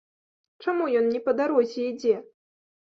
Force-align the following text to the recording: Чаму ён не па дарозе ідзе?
Чаму 0.65 0.89
ён 1.03 1.11
не 1.17 1.23
па 1.29 1.37
дарозе 1.45 1.81
ідзе? 1.93 2.15